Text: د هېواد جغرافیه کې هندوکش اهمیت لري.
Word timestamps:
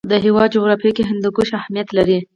د 0.09 0.13
هېواد 0.25 0.53
جغرافیه 0.55 0.91
کې 0.97 1.03
هندوکش 1.09 1.49
اهمیت 1.59 1.87
لري. 1.97 2.17